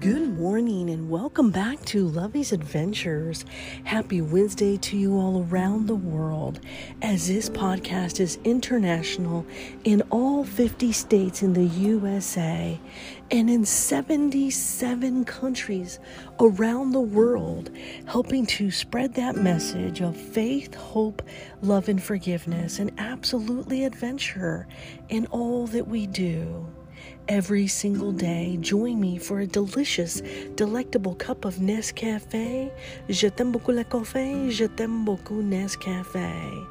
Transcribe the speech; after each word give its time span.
Good 0.00 0.38
morning 0.38 0.88
and 0.88 1.10
welcome 1.10 1.50
back 1.50 1.84
to 1.84 2.08
Lovey's 2.08 2.52
Adventures. 2.52 3.44
Happy 3.84 4.22
Wednesday 4.22 4.78
to 4.78 4.96
you 4.96 5.18
all 5.18 5.46
around 5.50 5.88
the 5.88 5.94
world 5.94 6.58
as 7.02 7.28
this 7.28 7.50
podcast 7.50 8.18
is 8.18 8.38
international 8.42 9.44
in 9.84 10.00
all 10.08 10.42
50 10.42 10.90
states 10.92 11.42
in 11.42 11.52
the 11.52 11.66
USA 11.66 12.80
and 13.30 13.50
in 13.50 13.66
77 13.66 15.26
countries 15.26 15.98
around 16.40 16.92
the 16.92 17.00
world, 17.00 17.68
helping 18.06 18.46
to 18.46 18.70
spread 18.70 19.12
that 19.16 19.36
message 19.36 20.00
of 20.00 20.16
faith, 20.16 20.74
hope, 20.74 21.20
love, 21.60 21.90
and 21.90 22.02
forgiveness, 22.02 22.78
and 22.78 22.90
absolutely 22.96 23.84
adventure 23.84 24.66
in 25.10 25.26
all 25.26 25.66
that 25.66 25.88
we 25.88 26.06
do 26.06 26.66
every 27.28 27.66
single 27.66 28.12
day. 28.12 28.58
Join 28.60 29.00
me 29.00 29.16
for 29.16 29.40
a 29.40 29.46
delicious, 29.46 30.20
delectable 30.56 31.14
cup 31.14 31.44
of 31.44 31.56
Nescafe. 31.56 32.70
Je 33.08 33.28
t'aime 33.28 33.52
beaucoup 33.52 33.72
le 33.72 33.84
café, 33.84 34.50
je 34.50 34.66
t'aime 34.66 35.04
beaucoup 35.04 35.42
Nescafe. 35.42 36.66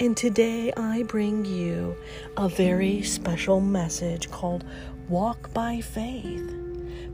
And 0.00 0.16
today 0.16 0.72
I 0.76 1.04
bring 1.04 1.44
you 1.44 1.96
a 2.36 2.48
very 2.48 3.02
special 3.02 3.60
message 3.60 4.30
called 4.30 4.64
Walk 5.08 5.52
by 5.54 5.80
Faith. 5.80 6.56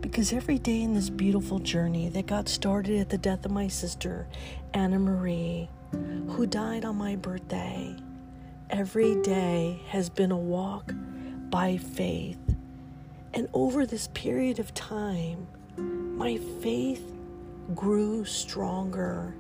Because 0.00 0.32
every 0.32 0.58
day 0.58 0.82
in 0.82 0.94
this 0.94 1.10
beautiful 1.10 1.58
journey 1.58 2.08
that 2.10 2.26
got 2.26 2.48
started 2.48 3.00
at 3.00 3.10
the 3.10 3.18
death 3.18 3.44
of 3.44 3.50
my 3.50 3.68
sister, 3.68 4.26
Anna 4.72 4.98
Marie, 4.98 5.68
who 6.28 6.46
died 6.46 6.84
on 6.84 6.96
my 6.96 7.16
birthday, 7.16 7.94
every 8.70 9.20
day 9.22 9.80
has 9.88 10.08
been 10.08 10.30
a 10.30 10.36
walk 10.36 10.92
by 11.50 11.76
faith. 11.76 12.38
And 13.34 13.48
over 13.52 13.86
this 13.86 14.08
period 14.14 14.58
of 14.58 14.74
time, 14.74 15.46
my 15.76 16.38
faith 16.62 17.12
grew 17.74 18.24
stronger, 18.24 19.34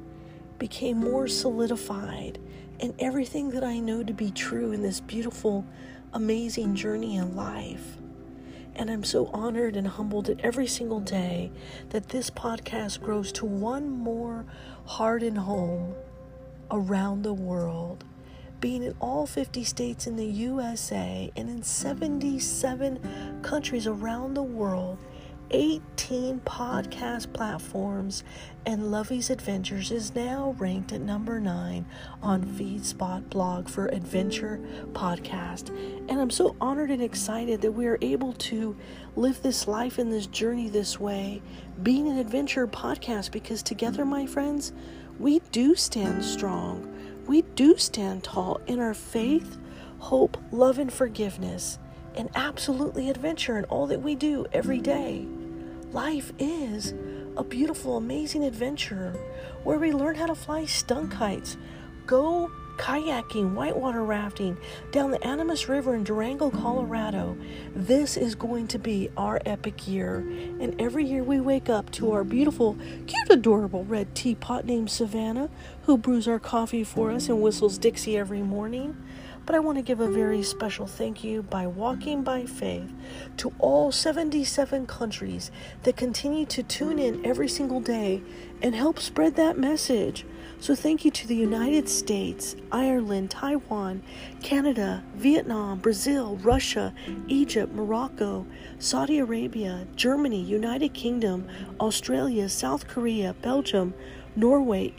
became 0.58 0.98
more 0.98 1.28
solidified, 1.28 2.38
and 2.80 2.94
everything 2.98 3.50
that 3.50 3.64
I 3.64 3.78
know 3.78 4.02
to 4.02 4.12
be 4.12 4.30
true 4.30 4.72
in 4.72 4.82
this 4.82 5.00
beautiful, 5.00 5.64
amazing 6.12 6.74
journey 6.74 7.16
in 7.16 7.34
life. 7.34 7.96
And 8.74 8.90
I'm 8.90 9.04
so 9.04 9.28
honored 9.32 9.76
and 9.76 9.88
humbled 9.88 10.28
at 10.28 10.40
every 10.40 10.66
single 10.66 11.00
day 11.00 11.50
that 11.90 12.10
this 12.10 12.28
podcast 12.28 13.00
grows 13.00 13.32
to 13.32 13.46
one 13.46 13.88
more 13.88 14.44
heart 14.84 15.22
and 15.22 15.38
home 15.38 15.94
around 16.70 17.22
the 17.22 17.32
world 17.32 18.04
being 18.60 18.82
in 18.82 18.94
all 19.00 19.26
50 19.26 19.64
states 19.64 20.06
in 20.06 20.16
the 20.16 20.26
USA 20.26 21.30
and 21.36 21.48
in 21.48 21.62
77 21.62 23.40
countries 23.42 23.86
around 23.86 24.34
the 24.34 24.42
world, 24.42 24.98
18 25.52 26.40
podcast 26.40 27.32
platforms, 27.32 28.24
and 28.64 28.90
Lovey's 28.90 29.30
Adventures 29.30 29.92
is 29.92 30.14
now 30.14 30.56
ranked 30.58 30.92
at 30.92 31.00
number 31.00 31.38
9 31.38 31.86
on 32.20 32.44
FeedSpot 32.44 33.28
blog 33.30 33.68
for 33.68 33.86
Adventure 33.86 34.58
Podcast. 34.92 35.68
And 36.08 36.20
I'm 36.20 36.30
so 36.30 36.56
honored 36.60 36.90
and 36.90 37.02
excited 37.02 37.60
that 37.60 37.72
we 37.72 37.86
are 37.86 37.98
able 38.00 38.32
to 38.32 38.76
live 39.14 39.40
this 39.42 39.68
life 39.68 39.98
and 39.98 40.12
this 40.12 40.26
journey 40.26 40.68
this 40.68 40.98
way, 40.98 41.42
being 41.82 42.08
an 42.08 42.18
adventure 42.18 42.66
podcast, 42.66 43.30
because 43.30 43.62
together, 43.62 44.04
my 44.04 44.26
friends, 44.26 44.72
we 45.20 45.38
do 45.52 45.74
stand 45.76 46.24
strong 46.24 46.92
we 47.26 47.42
do 47.42 47.76
stand 47.76 48.24
tall 48.24 48.60
in 48.66 48.78
our 48.80 48.94
faith, 48.94 49.58
hope, 49.98 50.36
love, 50.52 50.78
and 50.78 50.92
forgiveness, 50.92 51.78
and 52.14 52.30
absolutely 52.34 53.10
adventure 53.10 53.58
in 53.58 53.64
all 53.64 53.86
that 53.88 54.02
we 54.02 54.14
do 54.14 54.46
every 54.52 54.80
day. 54.80 55.26
Life 55.92 56.32
is 56.38 56.94
a 57.36 57.44
beautiful, 57.44 57.96
amazing 57.96 58.44
adventure 58.44 59.12
where 59.64 59.78
we 59.78 59.92
learn 59.92 60.14
how 60.14 60.26
to 60.26 60.34
fly 60.34 60.64
stunt 60.64 61.10
kites, 61.10 61.56
go 62.06 62.50
kayaking, 62.76 63.54
whitewater 63.54 64.02
rafting 64.04 64.56
down 64.92 65.10
the 65.10 65.24
Animas 65.26 65.68
River 65.68 65.94
in 65.94 66.04
Durango, 66.04 66.50
Colorado. 66.50 67.36
This 67.74 68.16
is 68.16 68.34
going 68.34 68.68
to 68.68 68.78
be 68.78 69.10
our 69.16 69.40
epic 69.44 69.88
year. 69.88 70.18
And 70.60 70.80
every 70.80 71.04
year 71.04 71.22
we 71.22 71.40
wake 71.40 71.68
up 71.68 71.90
to 71.92 72.12
our 72.12 72.24
beautiful, 72.24 72.76
cute, 73.06 73.30
adorable 73.30 73.84
red 73.84 74.14
teapot 74.14 74.64
named 74.64 74.90
Savannah, 74.90 75.50
who 75.82 75.96
brews 75.98 76.28
our 76.28 76.38
coffee 76.38 76.84
for 76.84 77.10
us 77.10 77.28
and 77.28 77.42
whistles 77.42 77.78
Dixie 77.78 78.16
every 78.16 78.42
morning. 78.42 78.96
But 79.46 79.54
I 79.54 79.60
want 79.60 79.78
to 79.78 79.82
give 79.82 80.00
a 80.00 80.10
very 80.10 80.42
special 80.42 80.88
thank 80.88 81.22
you 81.22 81.40
by 81.44 81.68
walking 81.68 82.24
by 82.24 82.46
faith 82.46 82.92
to 83.36 83.52
all 83.60 83.92
77 83.92 84.86
countries 84.88 85.52
that 85.84 85.96
continue 85.96 86.46
to 86.46 86.64
tune 86.64 86.98
in 86.98 87.24
every 87.24 87.48
single 87.48 87.80
day 87.80 88.22
and 88.60 88.74
help 88.74 88.98
spread 88.98 89.36
that 89.36 89.56
message. 89.56 90.26
So, 90.58 90.74
thank 90.74 91.04
you 91.04 91.12
to 91.12 91.28
the 91.28 91.36
United 91.36 91.88
States, 91.88 92.56
Ireland, 92.72 93.30
Taiwan, 93.30 94.02
Canada, 94.42 95.04
Vietnam, 95.14 95.78
Brazil, 95.78 96.36
Russia, 96.38 96.92
Egypt, 97.28 97.72
Morocco, 97.72 98.46
Saudi 98.80 99.18
Arabia, 99.18 99.86
Germany, 99.94 100.40
United 100.40 100.92
Kingdom, 100.92 101.46
Australia, 101.78 102.48
South 102.48 102.88
Korea, 102.88 103.34
Belgium, 103.42 103.94
Norway, 104.34 104.94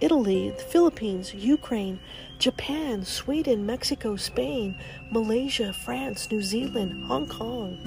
Italy, 0.00 0.50
the 0.50 0.62
Philippines, 0.62 1.34
Ukraine, 1.34 2.00
Japan, 2.38 3.04
Sweden, 3.04 3.64
Mexico, 3.64 4.16
Spain, 4.16 4.76
Malaysia, 5.10 5.72
France, 5.72 6.30
New 6.30 6.42
Zealand, 6.42 7.04
Hong 7.04 7.26
Kong, 7.26 7.78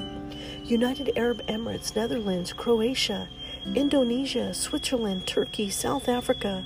United 0.63 1.11
Arab 1.17 1.45
Emirates, 1.47 1.95
Netherlands, 1.95 2.53
Croatia, 2.53 3.27
Indonesia, 3.75 4.53
Switzerland, 4.53 5.27
Turkey, 5.27 5.69
South 5.69 6.07
Africa, 6.07 6.63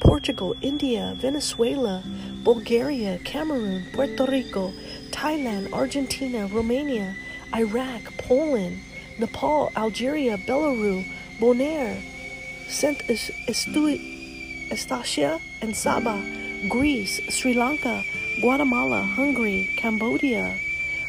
Portugal, 0.00 0.54
India, 0.62 1.14
Venezuela, 1.16 2.02
Bulgaria, 2.42 3.18
Cameroon, 3.24 3.84
Puerto 3.92 4.26
Rico, 4.26 4.72
Thailand, 5.10 5.72
Argentina, 5.72 6.46
Romania, 6.46 7.16
Iraq, 7.54 8.02
Poland, 8.18 8.78
Nepal, 9.18 9.70
Algeria, 9.76 10.36
Belarus, 10.38 11.06
Bonaire, 11.40 12.00
Saint 12.68 12.98
Eustacia 14.70 15.40
and 15.60 15.74
Saba, 15.74 16.22
Greece, 16.68 17.20
Sri 17.28 17.54
Lanka, 17.54 18.02
Guatemala, 18.40 19.02
Hungary, 19.02 19.70
Cambodia, 19.76 20.56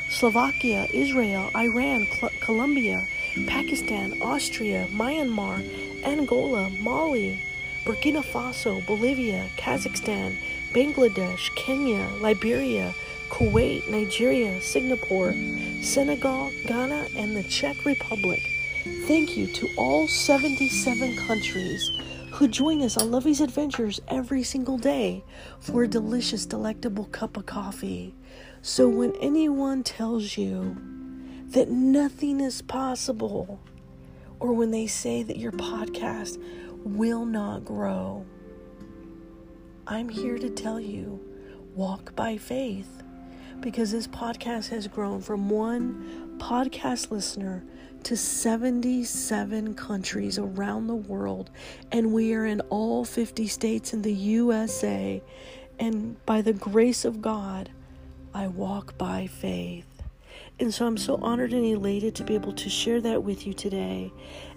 Slovakia, 0.10 0.88
Israel, 0.94 1.50
Iran, 1.56 2.08
Cl- 2.08 2.32
Colombia, 2.40 3.06
Pakistan, 3.48 4.22
Austria, 4.22 4.88
Myanmar, 4.92 5.64
Angola, 6.04 6.70
Mali, 6.82 7.42
Burkina 7.84 8.24
Faso, 8.24 8.86
Bolivia, 8.86 9.48
Kazakhstan, 9.58 10.36
Bangladesh, 10.74 11.54
Kenya, 11.56 12.08
Liberia, 12.22 12.94
Kuwait, 13.30 13.88
Nigeria, 13.90 14.62
Singapore, 14.62 15.34
Senegal, 15.82 16.52
Ghana, 16.68 17.08
and 17.16 17.36
the 17.36 17.44
Czech 17.44 17.86
Republic. 17.86 18.42
Thank 19.08 19.36
you 19.36 19.48
to 19.48 19.68
all 19.78 20.08
77 20.08 21.16
countries 21.16 21.92
who 22.36 22.50
join 22.50 22.82
us 22.82 22.98
on 22.98 23.12
Lovey's 23.12 23.40
Adventures 23.40 24.02
every 24.10 24.44
single 24.44 24.78
day 24.78 25.24
for 25.62 25.84
a 25.84 25.88
delicious, 25.88 26.46
delectable 26.46 27.06
cup 27.06 27.38
of 27.38 27.46
coffee. 27.46 28.14
So 28.62 28.90
when 28.90 29.16
anyone 29.22 29.84
tells 29.84 30.38
you 30.38 30.76
that 31.52 31.70
nothing 31.70 32.42
is 32.42 32.62
possible, 32.62 33.62
or 34.42 34.52
when 34.52 34.72
they 34.72 34.86
say 34.86 35.24
that 35.24 35.38
your 35.38 35.54
podcast 35.54 36.38
will 36.84 37.26
not 37.26 37.64
grow. 37.64 38.26
I'm 39.88 40.10
here 40.10 40.38
to 40.38 40.50
tell 40.50 40.80
you 40.80 41.22
walk 41.74 42.18
by 42.18 42.38
faith 42.38 43.02
because 43.62 43.94
this 43.94 44.08
podcast 44.08 44.70
has 44.70 44.88
grown 44.88 45.22
from 45.22 45.50
one 45.50 46.38
podcast 46.38 47.12
listener 47.12 47.64
to 48.06 48.16
77 48.16 49.74
countries 49.74 50.38
around 50.38 50.86
the 50.86 50.96
world, 50.96 51.50
and 51.92 52.14
we 52.14 52.36
are 52.36 52.46
in 52.46 52.62
all 52.70 53.04
50 53.04 53.48
states 53.48 53.94
in 53.94 54.04
the 54.04 54.14
USA. 54.14 55.24
And 55.80 56.24
by 56.28 56.44
the 56.44 56.54
grace 56.54 57.04
of 57.04 57.20
God, 57.20 57.72
I 58.32 58.46
walk 58.46 58.96
by 59.00 59.26
faith. 59.26 59.88
And 60.60 60.72
so 60.72 60.86
I'm 60.86 60.98
so 60.98 61.16
honored 61.16 61.52
and 61.52 61.66
elated 61.66 62.14
to 62.16 62.24
be 62.24 62.36
able 62.36 62.54
to 62.54 62.70
share 62.70 63.02
that 63.02 63.24
with 63.24 63.48
you 63.48 63.56
today, 63.56 64.14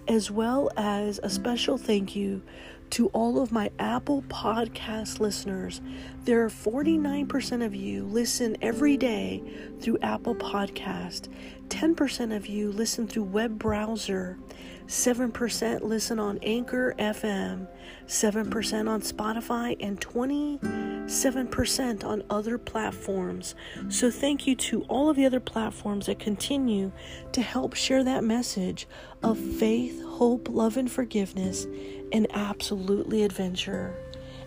as 0.07 0.29
well 0.29 0.69
as 0.77 1.19
a 1.23 1.29
special 1.29 1.79
thank 1.79 2.15
you 2.15 2.43
To 2.91 3.07
all 3.07 3.39
of 3.39 3.51
my 3.51 3.69
Apple 3.77 4.21
Podcast 4.23 5.19
listeners, 5.19 5.79
there 6.25 6.43
are 6.43 6.49
49% 6.49 7.63
of 7.63 7.75
you 7.75 8.03
listen 8.05 8.57
every 8.63 8.97
day 8.97 9.43
through 9.79 9.99
Apple 10.01 10.33
Podcast. 10.33 11.27
10% 11.67 12.35
of 12.35 12.47
you 12.47 12.71
listen 12.71 13.07
through 13.07 13.23
web 13.23 13.59
browser. 13.59 14.39
7% 14.87 15.83
listen 15.83 16.19
on 16.19 16.39
Anchor 16.41 16.95
FM, 16.97 17.67
7% 18.07 18.89
on 18.89 19.01
Spotify, 19.01 19.77
and 19.79 20.01
27% 20.01 22.03
on 22.03 22.23
other 22.27 22.57
platforms. 22.57 23.53
So, 23.89 24.09
thank 24.09 24.47
you 24.47 24.55
to 24.55 24.81
all 24.85 25.11
of 25.11 25.15
the 25.15 25.27
other 25.27 25.39
platforms 25.39 26.07
that 26.07 26.17
continue 26.17 26.91
to 27.33 27.43
help 27.43 27.75
share 27.75 28.03
that 28.03 28.23
message 28.23 28.87
of 29.21 29.37
faith, 29.37 30.03
hope, 30.03 30.49
love, 30.49 30.75
and 30.75 30.91
forgiveness, 30.91 31.67
and 32.11 32.27
absolutely 32.31 33.23
adventure. 33.23 33.95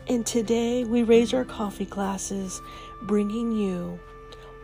And 0.08 0.26
today 0.26 0.84
we 0.84 1.02
raise 1.02 1.32
our 1.32 1.44
coffee 1.44 1.84
glasses, 1.84 2.60
bringing 3.02 3.52
you 3.52 3.98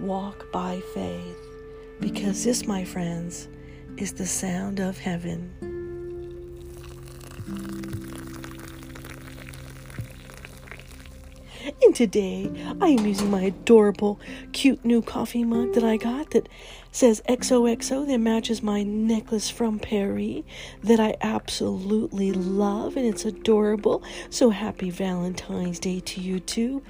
Walk 0.00 0.50
by 0.52 0.80
Faith. 0.94 1.36
Because 2.00 2.44
this, 2.44 2.66
my 2.66 2.84
friends, 2.84 3.48
is 3.96 4.12
the 4.12 4.26
sound 4.26 4.80
of 4.80 4.98
heaven. 4.98 5.50
And 11.82 11.94
today 11.94 12.50
I 12.80 12.88
am 12.88 13.06
using 13.06 13.30
my 13.30 13.42
adorable, 13.42 14.18
cute 14.52 14.84
new 14.84 15.02
coffee 15.02 15.44
mug 15.44 15.74
that 15.74 15.84
I 15.84 15.96
got 15.96 16.30
that 16.30 16.48
says 16.92 17.22
XOXO 17.28 18.06
that 18.06 18.18
matches 18.18 18.62
my 18.62 18.82
necklace 18.82 19.50
from 19.50 19.78
Perry 19.78 20.44
that 20.82 20.98
I 20.98 21.16
absolutely 21.20 22.32
love 22.32 22.96
and 22.96 23.06
it's 23.06 23.24
adorable. 23.24 24.02
So 24.30 24.50
happy 24.50 24.90
Valentine's 24.90 25.78
Day 25.78 26.00
to 26.00 26.20
you 26.20 26.40
too. 26.40 26.82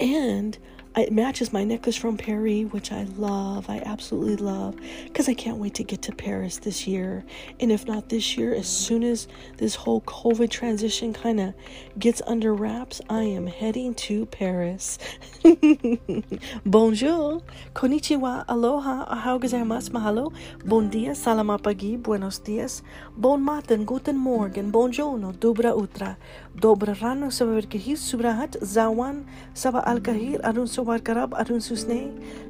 And 0.00 0.58
it 0.96 1.12
matches 1.12 1.52
my 1.52 1.62
necklace 1.62 1.96
from 1.96 2.16
Paris, 2.16 2.72
which 2.72 2.90
I 2.90 3.04
love. 3.16 3.70
I 3.70 3.80
absolutely 3.86 4.36
love. 4.36 4.74
Because 5.04 5.28
I 5.28 5.34
can't 5.34 5.58
wait 5.58 5.74
to 5.74 5.84
get 5.84 6.02
to 6.02 6.12
Paris 6.12 6.58
this 6.58 6.86
year. 6.86 7.24
And 7.60 7.70
if 7.70 7.86
not 7.86 8.08
this 8.08 8.36
year, 8.36 8.52
as 8.54 8.66
soon 8.66 9.04
as 9.04 9.28
this 9.58 9.76
whole 9.76 10.00
COVID 10.00 10.50
transition 10.50 11.12
kind 11.12 11.40
of 11.40 11.54
gets 11.98 12.20
under 12.26 12.52
wraps, 12.52 13.00
I 13.08 13.22
am 13.22 13.46
heading 13.46 13.94
to 14.06 14.26
Paris. 14.26 14.98
Bonjour, 16.66 17.42
konnichiwa, 17.72 18.44
aloha, 18.48 19.06
ahau 19.06 19.38
gozaimasu, 19.40 19.90
mahalo, 19.90 20.32
bon 20.64 20.88
dia, 20.90 21.12
salamapagi, 21.12 22.02
buenos 22.02 22.38
dias, 22.38 22.82
bon 23.16 23.40
matin, 23.40 23.84
guten 23.84 24.16
morgen, 24.16 24.72
bonjourno, 24.72 25.32
dobra 25.38 25.72
utra, 25.74 26.16
dobra 26.56 26.94
rano, 26.94 27.30
sabaverkihis, 27.30 27.98
subrahat, 27.98 28.58
zawan, 28.60 29.24
saba 29.54 29.82
alkahir, 29.86 30.40
arun 30.42 30.66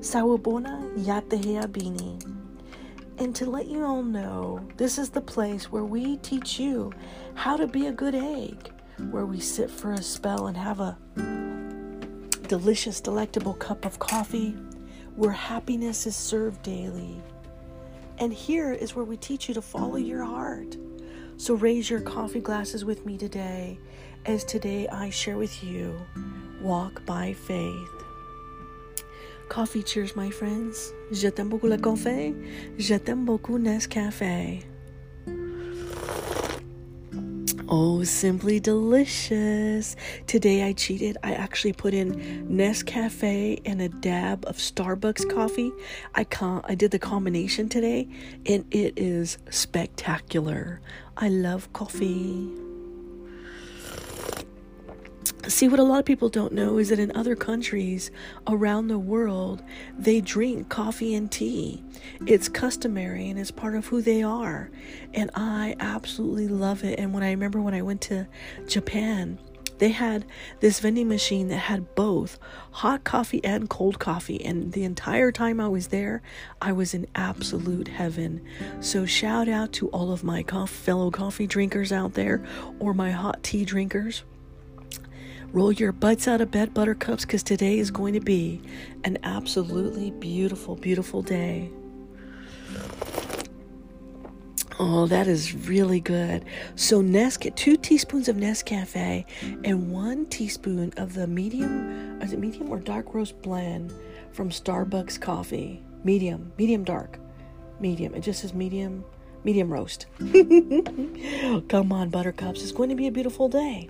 Sawabona 0.00 1.72
Bini. 1.72 2.18
And 3.18 3.34
to 3.36 3.50
let 3.50 3.66
you 3.66 3.84
all 3.84 4.02
know, 4.02 4.66
this 4.76 4.98
is 4.98 5.10
the 5.10 5.20
place 5.20 5.70
where 5.70 5.84
we 5.84 6.16
teach 6.18 6.58
you 6.58 6.92
how 7.34 7.56
to 7.56 7.66
be 7.66 7.86
a 7.86 7.92
good 7.92 8.14
egg, 8.14 8.72
where 9.10 9.26
we 9.26 9.40
sit 9.40 9.70
for 9.70 9.92
a 9.92 10.02
spell 10.02 10.46
and 10.46 10.56
have 10.56 10.80
a 10.80 10.96
delicious, 12.48 13.00
delectable 13.00 13.54
cup 13.54 13.84
of 13.84 13.98
coffee, 13.98 14.56
where 15.16 15.32
happiness 15.32 16.06
is 16.06 16.16
served 16.16 16.62
daily. 16.62 17.20
And 18.18 18.32
here 18.32 18.72
is 18.72 18.94
where 18.94 19.04
we 19.04 19.16
teach 19.16 19.48
you 19.48 19.54
to 19.54 19.62
follow 19.62 19.96
your 19.96 20.24
heart. 20.24 20.76
So 21.36 21.54
raise 21.54 21.88
your 21.88 22.00
coffee 22.00 22.40
glasses 22.40 22.84
with 22.84 23.06
me 23.06 23.18
today, 23.18 23.78
as 24.26 24.44
today 24.44 24.88
I 24.88 25.10
share 25.10 25.36
with 25.36 25.64
you 25.64 25.98
Walk 26.60 27.04
by 27.06 27.32
Faith. 27.32 28.09
Coffee 29.50 29.82
cheers, 29.82 30.14
my 30.14 30.30
friends. 30.30 30.92
Je 31.10 31.26
t'aime 31.28 31.48
beaucoup 31.48 31.66
le 31.66 31.76
café. 31.76 32.32
Je 32.78 32.94
t'aime 32.94 33.24
beaucoup 33.24 33.58
Nescafe. 33.58 34.22
Oh, 37.68 38.04
simply 38.04 38.60
delicious. 38.60 39.96
Today 40.28 40.62
I 40.62 40.72
cheated. 40.72 41.18
I 41.24 41.32
actually 41.32 41.72
put 41.72 41.94
in 41.94 42.46
Nescafe 42.48 43.60
and 43.66 43.82
a 43.82 43.88
dab 43.88 44.44
of 44.46 44.56
Starbucks 44.56 45.28
coffee. 45.28 45.72
I 46.14 46.22
con- 46.22 46.62
I 46.68 46.76
did 46.76 46.92
the 46.92 47.00
combination 47.00 47.68
today 47.68 48.06
and 48.46 48.64
it 48.70 48.96
is 48.96 49.38
spectacular. 49.50 50.80
I 51.16 51.28
love 51.28 51.72
coffee. 51.72 52.69
See, 55.48 55.68
what 55.68 55.80
a 55.80 55.84
lot 55.84 55.98
of 55.98 56.04
people 56.04 56.28
don't 56.28 56.52
know 56.52 56.76
is 56.76 56.90
that 56.90 56.98
in 56.98 57.16
other 57.16 57.34
countries 57.34 58.10
around 58.46 58.88
the 58.88 58.98
world, 58.98 59.62
they 59.98 60.20
drink 60.20 60.68
coffee 60.68 61.14
and 61.14 61.30
tea. 61.30 61.82
It's 62.26 62.48
customary 62.48 63.30
and 63.30 63.38
it's 63.38 63.50
part 63.50 63.74
of 63.74 63.86
who 63.86 64.02
they 64.02 64.22
are. 64.22 64.70
And 65.14 65.30
I 65.34 65.76
absolutely 65.80 66.46
love 66.46 66.84
it. 66.84 66.98
And 66.98 67.14
when 67.14 67.22
I 67.22 67.30
remember 67.30 67.60
when 67.60 67.74
I 67.74 67.80
went 67.80 68.02
to 68.02 68.28
Japan, 68.68 69.38
they 69.78 69.88
had 69.88 70.26
this 70.60 70.78
vending 70.78 71.08
machine 71.08 71.48
that 71.48 71.56
had 71.56 71.94
both 71.94 72.38
hot 72.70 73.02
coffee 73.04 73.42
and 73.42 73.68
cold 73.70 73.98
coffee. 73.98 74.44
And 74.44 74.72
the 74.72 74.84
entire 74.84 75.32
time 75.32 75.58
I 75.58 75.68
was 75.68 75.88
there, 75.88 76.20
I 76.60 76.72
was 76.72 76.92
in 76.92 77.06
absolute 77.14 77.88
heaven. 77.88 78.44
So, 78.80 79.06
shout 79.06 79.48
out 79.48 79.72
to 79.74 79.88
all 79.88 80.12
of 80.12 80.22
my 80.22 80.42
fellow 80.42 81.10
coffee 81.10 81.46
drinkers 81.46 81.92
out 81.92 82.12
there 82.12 82.44
or 82.78 82.92
my 82.92 83.10
hot 83.10 83.42
tea 83.42 83.64
drinkers. 83.64 84.22
Roll 85.52 85.72
your 85.72 85.90
butts 85.90 86.28
out 86.28 86.40
of 86.40 86.52
bed, 86.52 86.72
buttercups, 86.72 87.24
because 87.24 87.42
today 87.42 87.78
is 87.80 87.90
going 87.90 88.14
to 88.14 88.20
be 88.20 88.60
an 89.02 89.18
absolutely 89.24 90.12
beautiful, 90.12 90.76
beautiful 90.76 91.22
day. 91.22 91.70
Oh, 94.78 95.06
that 95.08 95.26
is 95.26 95.52
really 95.66 95.98
good. 95.98 96.44
So, 96.76 97.02
Nesca- 97.02 97.54
two 97.56 97.76
teaspoons 97.76 98.28
of 98.28 98.36
Nescafe 98.36 99.24
and 99.64 99.90
one 99.92 100.24
teaspoon 100.26 100.92
of 100.96 101.14
the 101.14 101.26
medium, 101.26 102.22
is 102.22 102.32
it 102.32 102.38
medium 102.38 102.70
or 102.70 102.78
dark 102.78 103.12
roast 103.12 103.42
blend 103.42 103.92
from 104.30 104.50
Starbucks 104.50 105.20
coffee? 105.20 105.82
Medium, 106.04 106.52
medium 106.56 106.84
dark, 106.84 107.18
medium. 107.80 108.14
It 108.14 108.20
just 108.20 108.40
says 108.40 108.54
medium, 108.54 109.04
medium 109.44 109.72
roast. 109.72 110.06
Come 111.68 111.92
on, 111.92 112.10
buttercups. 112.10 112.62
It's 112.62 112.72
going 112.72 112.90
to 112.90 112.94
be 112.94 113.06
a 113.06 113.12
beautiful 113.12 113.48
day. 113.48 113.88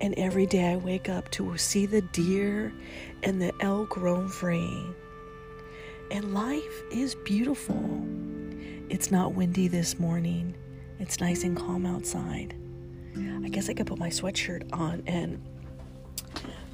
And 0.00 0.14
every 0.18 0.46
day 0.46 0.72
I 0.72 0.76
wake 0.76 1.08
up 1.08 1.30
to 1.32 1.56
see 1.56 1.86
the 1.86 2.02
deer 2.02 2.72
and 3.22 3.40
the 3.40 3.52
elk 3.60 3.96
roam 3.96 4.28
free. 4.28 4.84
And 6.10 6.34
life 6.34 6.82
is 6.90 7.14
beautiful. 7.14 8.02
It's 8.88 9.10
not 9.10 9.34
windy 9.34 9.68
this 9.68 9.98
morning. 9.98 10.54
It's 10.98 11.20
nice 11.20 11.44
and 11.44 11.56
calm 11.56 11.86
outside. 11.86 12.56
I 13.16 13.48
guess 13.48 13.68
I 13.68 13.74
could 13.74 13.86
put 13.86 13.98
my 13.98 14.10
sweatshirt 14.10 14.68
on 14.72 15.02
and 15.06 15.40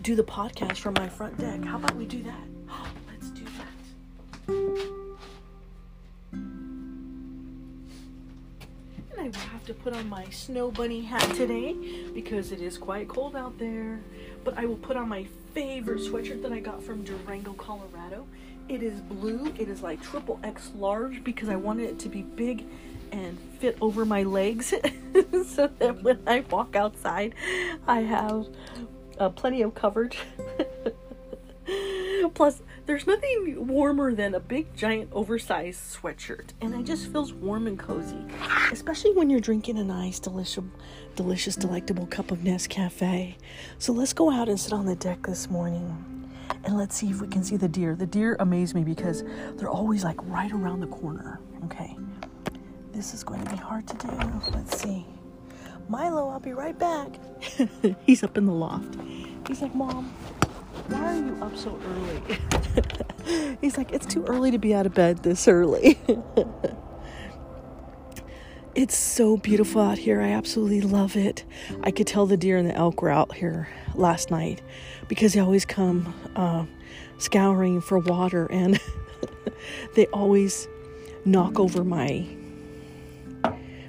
do 0.03 0.15
the 0.15 0.25
podcast 0.25 0.79
from 0.79 0.95
my 0.95 1.09
front 1.09 1.39
deck. 1.39 1.65
How 1.65 1.77
about 1.77 1.97
we 1.97 2.07
do 2.07 2.23
that? 2.25 2.56
To 9.67 9.75
put 9.75 9.93
on 9.93 10.09
my 10.09 10.25
snow 10.31 10.71
bunny 10.71 11.01
hat 11.03 11.29
today 11.35 11.75
because 12.15 12.53
it 12.53 12.61
is 12.61 12.79
quite 12.79 13.09
cold 13.09 13.35
out 13.35 13.59
there. 13.59 14.01
But 14.45 14.57
I 14.57 14.65
will 14.65 14.77
put 14.77 14.97
on 14.97 15.09
my 15.09 15.27
favorite 15.55 16.01
sweatshirt 16.01 16.43
that 16.43 16.53
I 16.53 16.61
got 16.61 16.83
from 16.83 17.03
Durango, 17.03 17.53
Colorado. 17.55 18.27
It 18.69 18.83
is 18.83 19.01
blue. 19.01 19.53
It 19.59 19.69
is 19.69 19.83
like 19.83 20.01
triple 20.03 20.39
X 20.45 20.71
large 20.77 21.25
because 21.25 21.49
I 21.49 21.57
wanted 21.57 21.91
it 21.91 21.99
to 22.01 22.09
be 22.09 22.23
big 22.23 22.65
and 23.11 23.39
fit 23.59 23.77
over 23.81 24.05
my 24.05 24.23
legs 24.23 24.69
so 25.47 25.69
that 25.79 26.03
when 26.03 26.21
I 26.27 26.45
walk 26.51 26.77
outside, 26.77 27.35
I 27.89 28.01
have 28.03 28.47
uh, 29.19 29.31
plenty 29.31 29.63
of 29.63 29.75
coverage. 29.75 30.19
Plus, 32.37 32.61
there's 32.85 33.07
nothing 33.07 33.67
warmer 33.67 34.15
than 34.15 34.35
a 34.35 34.41
big, 34.41 34.77
giant, 34.77 35.09
oversized 35.11 35.81
sweatshirt, 35.81 36.51
and 36.61 36.75
it 36.75 36.85
just 36.85 37.11
feels 37.11 37.33
warm 37.33 37.67
and 37.67 37.79
cozy, 37.79 38.23
especially 38.71 39.15
when 39.15 39.31
you're 39.31 39.41
drinking 39.41 39.79
a 39.79 39.85
nice, 39.85 40.19
delicious, 40.19 40.63
delicious, 41.15 41.57
delectable 41.57 42.05
cup 42.09 42.31
of 42.31 42.41
Nescafe. 42.41 43.37
So 43.79 43.95
let's 43.95 44.13
go 44.13 44.31
out 44.31 44.51
and 44.51 44.61
sit 44.61 44.75
on 44.75 44.85
the 44.85 44.97
deck 44.97 45.27
this 45.27 45.49
morning, 45.49 46.31
and 46.65 46.77
let's 46.77 46.95
see 46.95 47.09
if 47.09 47.23
we 47.23 47.29
can 47.29 47.43
see 47.43 47.57
the 47.57 47.69
deer. 47.69 47.97
The 47.97 48.05
deer 48.05 48.37
amaze 48.39 48.75
me 48.75 48.85
because 48.85 49.25
they're 49.55 49.71
always 49.71 50.05
like 50.05 50.23
right 50.29 50.53
around 50.53 50.81
the 50.81 50.89
corner. 50.89 51.41
Okay, 51.65 51.97
this 52.93 53.15
is 53.15 53.25
going 53.25 53.43
to 53.43 53.51
be 53.51 53.57
hard 53.57 53.87
to 53.87 53.97
do. 53.97 54.43
Let's 54.53 54.79
see. 54.79 55.07
Milo, 55.89 56.29
I'll 56.29 56.39
be 56.39 56.53
right 56.53 56.79
back. 56.79 57.19
He's 58.05 58.23
up 58.23 58.37
in 58.37 58.45
the 58.45 58.53
loft. 58.53 58.95
He's 59.47 59.63
like, 59.63 59.75
Mom, 59.75 60.13
why 60.89 61.13
are 61.13 61.17
you 61.17 61.37
up 61.43 61.57
so 61.57 61.79
early? 61.87 63.57
He's 63.61 63.77
like, 63.77 63.93
It's 63.93 64.07
too 64.07 64.25
early 64.25 64.51
to 64.51 64.59
be 64.59 64.75
out 64.75 64.87
of 64.87 64.95
bed 64.95 65.23
this 65.23 65.49
early. 65.49 65.99
It's 68.77 68.95
so 68.95 69.39
beautiful 69.39 69.81
out 69.81 69.97
here. 69.97 70.21
I 70.21 70.33
absolutely 70.33 70.83
love 70.83 71.17
it. 71.17 71.45
I 71.83 71.91
could 71.91 72.07
tell 72.07 72.27
the 72.27 72.37
deer 72.37 72.59
and 72.59 72.69
the 72.69 72.75
elk 72.75 73.01
were 73.01 73.09
out 73.09 73.35
here 73.35 73.71
last 73.95 74.31
night 74.31 74.61
because 75.09 75.33
they 75.33 75.41
always 75.41 75.65
come 75.65 76.13
uh, 76.37 76.67
scouring 77.17 77.81
for 77.81 77.99
water 77.99 78.45
and 78.53 78.79
they 79.95 80.05
always 80.09 80.69
knock 81.25 81.59
over 81.59 81.85
my 81.85 82.27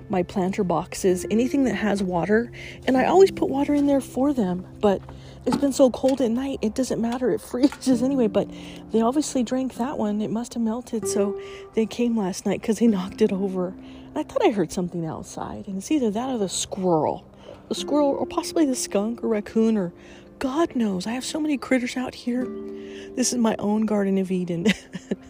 my 0.09 0.23
planter 0.23 0.63
boxes, 0.63 1.25
anything 1.29 1.65
that 1.65 1.75
has 1.75 2.01
water, 2.01 2.49
and 2.85 2.95
I 2.95 3.07
always 3.07 3.29
put 3.29 3.49
water 3.49 3.73
in 3.73 3.87
there 3.87 3.99
for 3.99 4.31
them, 4.31 4.65
but 4.79 5.01
it's 5.47 5.57
been 5.57 5.71
so 5.71 5.89
cold 5.89 6.19
at 6.19 6.29
night, 6.29 6.59
it 6.61 6.75
doesn't 6.75 7.01
matter, 7.01 7.31
it 7.31 7.39
freezes 7.41 8.03
anyway. 8.03 8.27
But 8.27 8.49
they 8.91 9.01
obviously 9.01 9.43
drank 9.43 9.75
that 9.75 9.97
one, 9.97 10.21
it 10.21 10.29
must 10.29 10.53
have 10.53 10.61
melted, 10.61 11.07
so 11.07 11.39
they 11.73 11.85
came 11.85 12.17
last 12.17 12.45
night 12.45 12.61
because 12.61 12.79
they 12.79 12.87
knocked 12.95 13.21
it 13.21 13.31
over. 13.31 13.69
And 13.69 14.17
I 14.17 14.23
thought 14.23 14.45
I 14.45 14.51
heard 14.51 14.71
something 14.71 15.05
outside, 15.05 15.67
and 15.67 15.77
it's 15.77 15.89
either 15.89 16.11
that 16.11 16.29
or 16.29 16.37
the 16.37 16.49
squirrel. 16.49 17.25
The 17.69 17.75
squirrel, 17.75 18.09
or 18.09 18.25
possibly 18.25 18.65
the 18.65 18.75
skunk 18.75 19.23
or 19.23 19.29
raccoon, 19.29 19.77
or 19.77 19.93
God 20.39 20.75
knows. 20.75 21.07
I 21.07 21.11
have 21.11 21.25
so 21.25 21.39
many 21.39 21.57
critters 21.57 21.97
out 21.97 22.13
here. 22.13 22.45
This 23.15 23.31
is 23.31 23.39
my 23.39 23.55
own 23.57 23.85
Garden 23.85 24.17
of 24.17 24.29
Eden. 24.29 24.67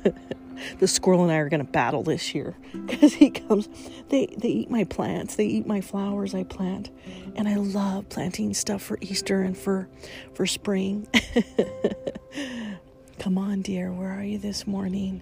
the 0.80 0.88
squirrel 0.88 1.24
and 1.24 1.32
I 1.32 1.38
are 1.38 1.50
going 1.50 1.66
to 1.66 1.72
battle 1.72 2.04
this 2.04 2.34
year 2.34 2.56
because 2.86 3.14
he 3.14 3.30
comes. 3.30 3.70
They 4.10 4.28
they 4.38 4.50
eat 4.50 4.70
my 4.70 4.84
plants. 4.84 5.36
They 5.36 5.46
eat 5.46 5.68
my 5.68 5.82
flowers 5.82 6.34
I 6.34 6.44
plant, 6.44 6.90
and 7.36 7.48
I 7.48 7.56
love 7.56 8.10
planting 8.10 8.54
stuff 8.54 8.82
for 8.82 8.98
Easter 9.02 9.42
and 9.42 9.58
for 9.58 9.88
for 10.34 10.46
spring. 10.46 11.08
Come 13.20 13.38
on, 13.38 13.62
dear, 13.62 13.92
where 13.92 14.12
are 14.12 14.24
you 14.24 14.38
this 14.38 14.68
morning? 14.68 15.22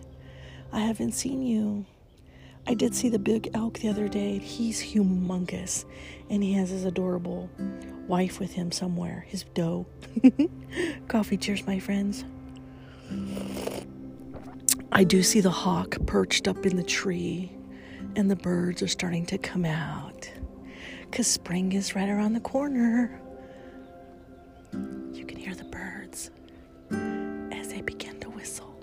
I 0.72 0.80
haven't 0.80 1.14
seen 1.14 1.42
you. 1.42 1.86
I 2.68 2.74
did 2.74 2.96
see 2.96 3.10
the 3.10 3.20
big 3.20 3.52
elk 3.54 3.80
the 3.80 3.90
other 3.90 4.08
day. 4.08 4.40
He's 4.40 4.82
humongous, 4.82 5.86
and 6.30 6.44
he 6.44 6.54
has 6.54 6.70
his 6.70 6.84
adorable 6.84 7.50
wife 8.08 8.40
with 8.40 8.54
him 8.54 8.72
somewhere. 8.72 9.26
His 9.28 9.44
doe. 9.54 9.86
Coffee, 11.08 11.38
cheers, 11.38 11.66
my 11.66 11.80
friends. 11.80 12.26
I 14.98 15.04
do 15.04 15.24
see 15.24 15.42
the 15.42 15.52
hawk 15.52 15.98
perched 16.06 16.48
up 16.48 16.66
in 16.66 16.78
the 16.78 16.84
tree, 16.84 17.52
and 18.16 18.32
the 18.32 18.36
birds 18.38 18.82
are 18.82 18.88
starting 18.88 19.26
to 19.26 19.38
come 19.38 19.66
out 19.66 20.32
because 21.02 21.28
spring 21.28 21.74
is 21.74 21.98
right 21.98 22.08
around 22.08 22.32
the 22.32 22.40
corner. 22.40 23.20
You 24.72 25.26
can 25.26 25.38
hear 25.38 25.54
the 25.54 25.66
birds 25.66 26.32
as 27.52 27.68
they 27.68 27.82
begin 27.82 28.22
to 28.22 28.30
whistle. 28.30 28.74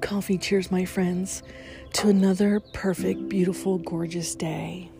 Coffee 0.00 0.36
cheers, 0.36 0.68
my 0.72 0.84
friends, 0.84 1.44
to 1.92 2.08
another 2.08 2.58
perfect, 2.72 3.28
beautiful, 3.28 3.78
gorgeous 3.78 4.34
day. 4.34 4.90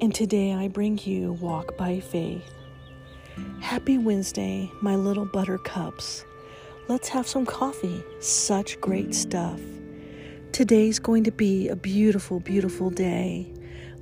And 0.00 0.12
today 0.12 0.54
I 0.54 0.66
bring 0.66 0.98
you 0.98 1.34
Walk 1.34 1.76
by 1.76 2.00
Faith. 2.00 2.50
Happy 3.60 3.96
Wednesday, 3.96 4.68
my 4.80 4.96
little 4.96 5.24
buttercups. 5.24 6.24
Let's 6.92 7.08
have 7.08 7.26
some 7.26 7.46
coffee. 7.46 8.04
Such 8.20 8.78
great 8.78 9.14
stuff. 9.14 9.58
Today's 10.52 10.98
going 10.98 11.24
to 11.24 11.32
be 11.32 11.70
a 11.70 11.74
beautiful, 11.74 12.38
beautiful 12.38 12.90
day. 12.90 13.50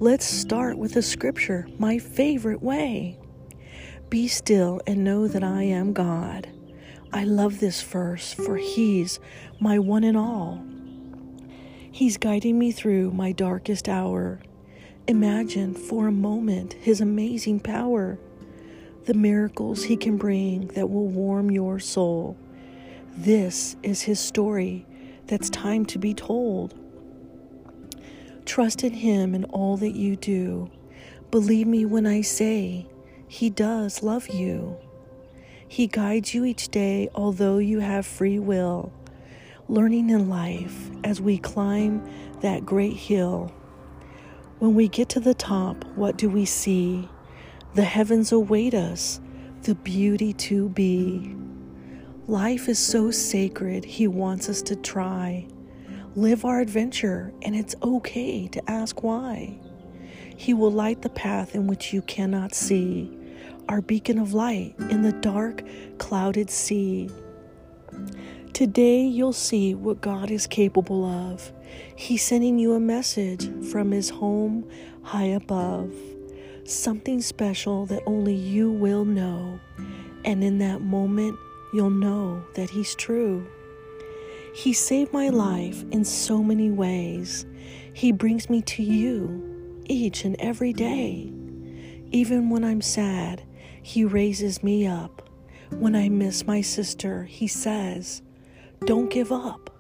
Let's 0.00 0.26
start 0.26 0.76
with 0.76 0.96
a 0.96 1.02
scripture, 1.02 1.68
my 1.78 1.98
favorite 1.98 2.62
way. 2.62 3.16
Be 4.08 4.26
still 4.26 4.80
and 4.88 5.04
know 5.04 5.28
that 5.28 5.44
I 5.44 5.62
am 5.62 5.92
God. 5.92 6.48
I 7.12 7.22
love 7.22 7.60
this 7.60 7.80
verse, 7.80 8.32
for 8.32 8.56
He's 8.56 9.20
my 9.60 9.78
one 9.78 10.02
and 10.02 10.16
all. 10.16 10.60
He's 11.92 12.16
guiding 12.16 12.58
me 12.58 12.72
through 12.72 13.12
my 13.12 13.30
darkest 13.30 13.88
hour. 13.88 14.40
Imagine 15.06 15.74
for 15.74 16.08
a 16.08 16.12
moment 16.12 16.72
His 16.72 17.00
amazing 17.00 17.60
power, 17.60 18.18
the 19.04 19.14
miracles 19.14 19.84
He 19.84 19.96
can 19.96 20.16
bring 20.16 20.66
that 20.74 20.90
will 20.90 21.06
warm 21.06 21.52
your 21.52 21.78
soul. 21.78 22.36
This 23.20 23.76
is 23.82 24.00
his 24.00 24.18
story 24.18 24.86
that's 25.26 25.50
time 25.50 25.84
to 25.86 25.98
be 25.98 26.14
told. 26.14 26.74
Trust 28.46 28.82
in 28.82 28.94
him 28.94 29.34
in 29.34 29.44
all 29.44 29.76
that 29.76 29.94
you 29.94 30.16
do. 30.16 30.70
Believe 31.30 31.66
me 31.66 31.84
when 31.84 32.06
I 32.06 32.22
say 32.22 32.86
he 33.28 33.50
does 33.50 34.02
love 34.02 34.28
you. 34.28 34.74
He 35.68 35.86
guides 35.86 36.32
you 36.32 36.46
each 36.46 36.68
day, 36.68 37.10
although 37.14 37.58
you 37.58 37.80
have 37.80 38.06
free 38.06 38.38
will. 38.38 38.90
Learning 39.68 40.08
in 40.08 40.30
life 40.30 40.90
as 41.04 41.20
we 41.20 41.36
climb 41.36 42.02
that 42.40 42.64
great 42.64 42.96
hill. 42.96 43.52
When 44.60 44.74
we 44.74 44.88
get 44.88 45.10
to 45.10 45.20
the 45.20 45.34
top, 45.34 45.84
what 45.94 46.16
do 46.16 46.30
we 46.30 46.46
see? 46.46 47.06
The 47.74 47.84
heavens 47.84 48.32
await 48.32 48.72
us, 48.72 49.20
the 49.64 49.74
beauty 49.74 50.32
to 50.32 50.70
be. 50.70 51.36
Life 52.30 52.68
is 52.68 52.78
so 52.78 53.10
sacred, 53.10 53.84
He 53.84 54.06
wants 54.06 54.48
us 54.48 54.62
to 54.62 54.76
try. 54.76 55.48
Live 56.14 56.44
our 56.44 56.60
adventure, 56.60 57.32
and 57.42 57.56
it's 57.56 57.74
okay 57.82 58.46
to 58.46 58.70
ask 58.70 59.02
why. 59.02 59.58
He 60.36 60.54
will 60.54 60.70
light 60.70 61.02
the 61.02 61.08
path 61.08 61.56
in 61.56 61.66
which 61.66 61.92
you 61.92 62.02
cannot 62.02 62.54
see, 62.54 63.10
our 63.68 63.82
beacon 63.82 64.16
of 64.16 64.32
light 64.32 64.76
in 64.90 65.02
the 65.02 65.10
dark, 65.10 65.64
clouded 65.98 66.50
sea. 66.50 67.10
Today 68.52 69.02
you'll 69.02 69.32
see 69.32 69.74
what 69.74 70.00
God 70.00 70.30
is 70.30 70.46
capable 70.46 71.04
of. 71.04 71.50
He's 71.96 72.22
sending 72.22 72.60
you 72.60 72.74
a 72.74 72.80
message 72.80 73.50
from 73.72 73.90
His 73.90 74.08
home 74.08 74.70
high 75.02 75.24
above. 75.34 75.92
Something 76.62 77.22
special 77.22 77.86
that 77.86 78.04
only 78.06 78.36
you 78.36 78.70
will 78.70 79.04
know. 79.04 79.58
And 80.24 80.44
in 80.44 80.58
that 80.58 80.80
moment, 80.80 81.36
you'll 81.72 81.90
know 81.90 82.42
that 82.54 82.70
He's 82.70 82.94
true. 82.94 83.46
He 84.54 84.72
saved 84.72 85.12
my 85.12 85.28
life 85.28 85.84
in 85.90 86.04
so 86.04 86.42
many 86.42 86.70
ways. 86.70 87.46
He 87.92 88.12
brings 88.12 88.50
me 88.50 88.62
to 88.62 88.82
you 88.82 89.82
each 89.86 90.24
and 90.24 90.36
every 90.40 90.72
day. 90.72 91.32
Even 92.12 92.50
when 92.50 92.64
I'm 92.64 92.80
sad, 92.80 93.42
He 93.82 94.04
raises 94.04 94.62
me 94.62 94.86
up. 94.86 95.28
When 95.70 95.94
I 95.94 96.08
miss 96.08 96.46
my 96.46 96.60
sister, 96.60 97.24
He 97.24 97.46
says, 97.46 98.22
Don't 98.84 99.10
give 99.10 99.30
up. 99.30 99.70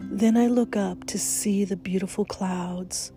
Then 0.00 0.36
I 0.36 0.46
look 0.46 0.76
up 0.76 1.04
to 1.06 1.18
see 1.18 1.64
the 1.64 1.76
beautiful 1.76 2.24
clouds. 2.24 3.12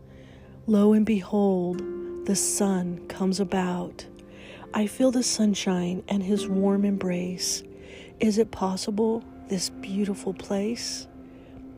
Lo 0.67 0.93
and 0.93 1.05
behold, 1.05 1.81
the 2.25 2.35
sun 2.35 3.07
comes 3.07 3.39
about. 3.39 4.05
I 4.73 4.85
feel 4.85 5.11
the 5.11 5.23
sunshine 5.23 6.03
and 6.09 6.21
his 6.21 6.47
warm 6.47 6.83
embrace. 6.83 7.63
Is 8.19 8.39
it 8.39 8.49
possible, 8.49 9.23
this 9.47 9.69
beautiful 9.69 10.33
place? 10.33 11.07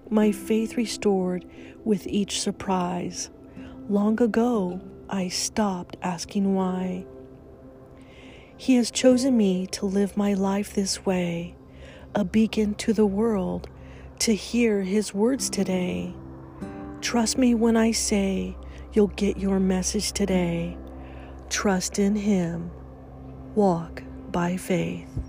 My 0.09 0.31
faith 0.31 0.77
restored 0.77 1.43
with 1.83 2.07
each 2.07 2.39
surprise. 2.39 3.29
Long 3.89 4.21
ago, 4.21 4.79
I 5.09 5.27
stopped 5.27 5.97
asking 6.01 6.55
why. 6.55 7.05
He 8.55 8.75
has 8.75 8.89
chosen 8.89 9.35
me 9.35 9.67
to 9.67 9.85
live 9.85 10.15
my 10.15 10.33
life 10.33 10.73
this 10.73 11.05
way, 11.05 11.55
a 12.15 12.23
beacon 12.23 12.73
to 12.75 12.93
the 12.93 13.05
world 13.05 13.67
to 14.19 14.33
hear 14.33 14.81
His 14.81 15.13
words 15.13 15.49
today. 15.49 16.13
Trust 17.01 17.37
me 17.37 17.53
when 17.53 17.75
I 17.75 17.91
say 17.91 18.55
you'll 18.93 19.07
get 19.07 19.37
your 19.37 19.59
message 19.59 20.13
today. 20.13 20.77
Trust 21.49 21.99
in 21.99 22.15
Him. 22.15 22.71
Walk 23.55 24.03
by 24.31 24.55
faith 24.55 25.28